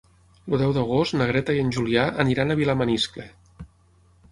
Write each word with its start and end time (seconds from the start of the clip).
El 0.49 0.53
deu 0.61 0.71
d'agost 0.77 1.15
na 1.19 1.27
Greta 1.33 1.57
i 1.57 1.61
en 1.65 1.69
Julià 1.77 2.07
aniran 2.25 2.53
a 2.53 2.57
Vilamaniscle. 2.63 3.29